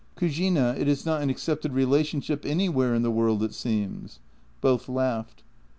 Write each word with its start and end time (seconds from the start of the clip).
Cugina— 0.17 0.73
it 0.79 0.87
is 0.87 1.05
not 1.05 1.21
an 1.21 1.29
accepted 1.29 1.73
relationship 1.73 2.43
anywhere 2.43 2.95
in 2.95 3.03
the 3.03 3.11
world, 3.11 3.43
it 3.43 3.53
seems." 3.53 4.17
Both 4.59 4.89
laughed. 4.89 5.43